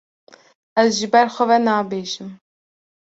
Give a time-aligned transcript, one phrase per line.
[0.81, 2.29] Ez ji ber xwe ve nabêjim.